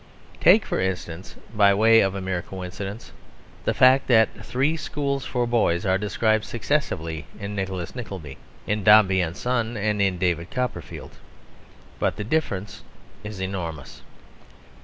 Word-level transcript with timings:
Take, 0.39 0.65
for 0.65 0.79
instance, 0.79 1.35
by 1.53 1.75
way 1.75 1.99
of 1.99 2.15
a 2.15 2.21
mere 2.21 2.41
coincidence, 2.41 3.11
the 3.65 3.73
fact 3.75 4.07
that 4.07 4.43
three 4.43 4.75
schools 4.75 5.25
for 5.25 5.45
boys 5.45 5.85
are 5.85 5.99
described 5.99 6.43
successively 6.43 7.27
in 7.39 7.53
Nicholas 7.53 7.95
Nickleby, 7.95 8.37
in 8.65 8.83
Dombey 8.83 9.21
and 9.21 9.37
Son, 9.37 9.77
and 9.77 10.01
in 10.01 10.17
David 10.17 10.49
Copperfield. 10.49 11.17
But 11.99 12.15
the 12.15 12.23
difference 12.23 12.83
is 13.23 13.39
enormous. 13.39 14.01